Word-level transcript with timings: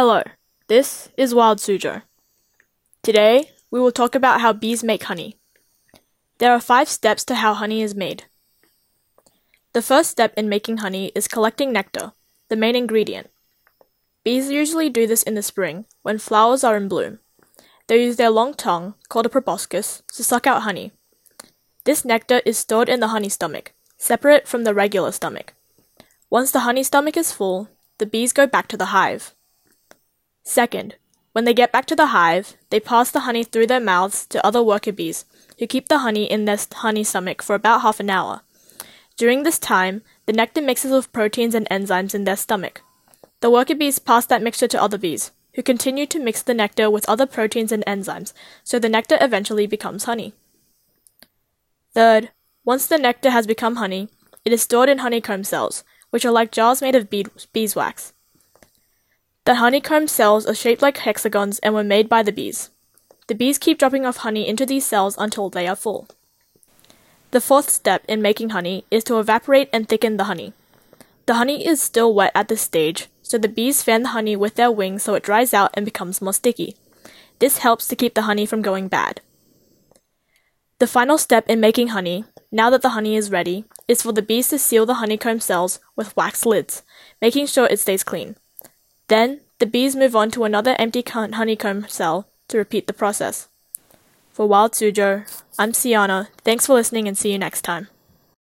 Hello, 0.00 0.22
this 0.68 1.08
is 1.16 1.34
Wild 1.34 1.58
Suzhou. 1.58 2.02
Today, 3.02 3.50
we 3.68 3.80
will 3.80 3.90
talk 3.90 4.14
about 4.14 4.40
how 4.40 4.52
bees 4.52 4.84
make 4.84 5.02
honey. 5.02 5.40
There 6.38 6.52
are 6.52 6.60
five 6.60 6.88
steps 6.88 7.24
to 7.24 7.34
how 7.34 7.52
honey 7.52 7.82
is 7.82 7.96
made. 7.96 8.22
The 9.72 9.82
first 9.82 10.08
step 10.08 10.32
in 10.36 10.48
making 10.48 10.76
honey 10.76 11.10
is 11.16 11.26
collecting 11.26 11.72
nectar, 11.72 12.12
the 12.48 12.54
main 12.54 12.76
ingredient. 12.76 13.30
Bees 14.22 14.48
usually 14.52 14.88
do 14.88 15.04
this 15.08 15.24
in 15.24 15.34
the 15.34 15.42
spring, 15.42 15.84
when 16.02 16.18
flowers 16.18 16.62
are 16.62 16.76
in 16.76 16.86
bloom. 16.86 17.18
They 17.88 18.04
use 18.04 18.18
their 18.18 18.30
long 18.30 18.54
tongue, 18.54 18.94
called 19.08 19.26
a 19.26 19.28
proboscis, 19.28 20.04
to 20.14 20.22
suck 20.22 20.46
out 20.46 20.62
honey. 20.62 20.92
This 21.82 22.04
nectar 22.04 22.40
is 22.46 22.56
stored 22.56 22.88
in 22.88 23.00
the 23.00 23.08
honey 23.08 23.30
stomach, 23.30 23.72
separate 23.96 24.46
from 24.46 24.62
the 24.62 24.74
regular 24.74 25.10
stomach. 25.10 25.54
Once 26.30 26.52
the 26.52 26.60
honey 26.60 26.84
stomach 26.84 27.16
is 27.16 27.32
full, 27.32 27.68
the 27.98 28.06
bees 28.06 28.32
go 28.32 28.46
back 28.46 28.68
to 28.68 28.76
the 28.76 28.92
hive. 28.94 29.34
Second, 30.48 30.94
when 31.32 31.44
they 31.44 31.52
get 31.52 31.72
back 31.72 31.84
to 31.84 31.94
the 31.94 32.06
hive, 32.06 32.56
they 32.70 32.80
pass 32.80 33.10
the 33.10 33.20
honey 33.20 33.44
through 33.44 33.66
their 33.66 33.78
mouths 33.78 34.24
to 34.24 34.44
other 34.46 34.62
worker 34.62 34.92
bees, 34.92 35.26
who 35.58 35.66
keep 35.66 35.88
the 35.88 35.98
honey 35.98 36.24
in 36.24 36.46
their 36.46 36.56
honey 36.72 37.04
stomach 37.04 37.42
for 37.42 37.54
about 37.54 37.82
half 37.82 38.00
an 38.00 38.08
hour. 38.08 38.40
During 39.18 39.42
this 39.42 39.58
time, 39.58 40.00
the 40.24 40.32
nectar 40.32 40.62
mixes 40.62 40.90
with 40.90 41.12
proteins 41.12 41.54
and 41.54 41.68
enzymes 41.68 42.14
in 42.14 42.24
their 42.24 42.34
stomach. 42.34 42.80
The 43.40 43.50
worker 43.50 43.74
bees 43.74 43.98
pass 43.98 44.24
that 44.24 44.42
mixture 44.42 44.68
to 44.68 44.82
other 44.82 44.96
bees, 44.96 45.32
who 45.54 45.62
continue 45.62 46.06
to 46.06 46.18
mix 46.18 46.40
the 46.40 46.54
nectar 46.54 46.90
with 46.90 47.06
other 47.10 47.26
proteins 47.26 47.70
and 47.70 47.84
enzymes, 47.84 48.32
so 48.64 48.78
the 48.78 48.88
nectar 48.88 49.18
eventually 49.20 49.66
becomes 49.66 50.04
honey. 50.04 50.32
Third, 51.92 52.30
once 52.64 52.86
the 52.86 52.96
nectar 52.96 53.28
has 53.28 53.46
become 53.46 53.76
honey, 53.76 54.08
it 54.46 54.52
is 54.54 54.62
stored 54.62 54.88
in 54.88 54.98
honeycomb 54.98 55.44
cells, 55.44 55.84
which 56.08 56.24
are 56.24 56.32
like 56.32 56.52
jars 56.52 56.80
made 56.80 56.96
of 56.96 57.10
beeswax. 57.52 58.14
The 59.48 59.54
honeycomb 59.54 60.08
cells 60.08 60.44
are 60.44 60.54
shaped 60.54 60.82
like 60.82 60.98
hexagons 60.98 61.58
and 61.60 61.74
were 61.74 61.82
made 61.82 62.06
by 62.06 62.22
the 62.22 62.32
bees. 62.32 62.68
The 63.28 63.34
bees 63.34 63.56
keep 63.56 63.78
dropping 63.78 64.04
off 64.04 64.18
honey 64.18 64.46
into 64.46 64.66
these 64.66 64.84
cells 64.84 65.16
until 65.16 65.48
they 65.48 65.66
are 65.66 65.74
full. 65.74 66.06
The 67.30 67.40
fourth 67.40 67.70
step 67.70 68.04
in 68.06 68.20
making 68.20 68.50
honey 68.50 68.84
is 68.90 69.04
to 69.04 69.18
evaporate 69.18 69.70
and 69.72 69.88
thicken 69.88 70.18
the 70.18 70.24
honey. 70.24 70.52
The 71.24 71.36
honey 71.36 71.66
is 71.66 71.80
still 71.80 72.12
wet 72.12 72.32
at 72.34 72.48
this 72.48 72.60
stage, 72.60 73.06
so 73.22 73.38
the 73.38 73.48
bees 73.48 73.82
fan 73.82 74.02
the 74.02 74.10
honey 74.10 74.36
with 74.36 74.56
their 74.56 74.70
wings 74.70 75.04
so 75.04 75.14
it 75.14 75.22
dries 75.22 75.54
out 75.54 75.70
and 75.72 75.86
becomes 75.86 76.20
more 76.20 76.34
sticky. 76.34 76.76
This 77.38 77.56
helps 77.56 77.88
to 77.88 77.96
keep 77.96 78.12
the 78.12 78.28
honey 78.28 78.44
from 78.44 78.60
going 78.60 78.88
bad. 78.88 79.22
The 80.78 80.86
final 80.86 81.16
step 81.16 81.48
in 81.48 81.58
making 81.58 81.88
honey, 81.88 82.26
now 82.52 82.68
that 82.68 82.82
the 82.82 82.90
honey 82.90 83.16
is 83.16 83.30
ready, 83.30 83.64
is 83.88 84.02
for 84.02 84.12
the 84.12 84.20
bees 84.20 84.48
to 84.48 84.58
seal 84.58 84.84
the 84.84 85.00
honeycomb 85.00 85.40
cells 85.40 85.80
with 85.96 86.14
wax 86.18 86.44
lids, 86.44 86.82
making 87.22 87.46
sure 87.46 87.64
it 87.64 87.80
stays 87.80 88.04
clean. 88.04 88.36
Then, 89.08 89.40
the 89.58 89.66
bees 89.66 89.96
move 89.96 90.14
on 90.14 90.30
to 90.30 90.44
another 90.44 90.76
empty 90.78 91.02
honeycomb 91.06 91.86
cell 91.88 92.28
to 92.48 92.58
repeat 92.58 92.86
the 92.86 92.92
process. 92.92 93.48
For 94.30 94.46
Wild 94.46 94.72
Suzhou, 94.72 95.26
I'm 95.58 95.72
Siana. 95.72 96.28
Thanks 96.44 96.66
for 96.66 96.74
listening 96.74 97.08
and 97.08 97.18
see 97.18 97.32
you 97.32 97.38
next 97.38 97.62
time. 97.62 97.88